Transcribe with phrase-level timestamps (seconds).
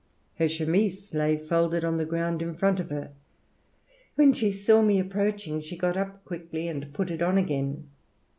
[0.39, 3.11] Her chemise lay folded on the ground in front of her.
[4.15, 7.87] When she saw me approaching, she got up quickly and put it on again.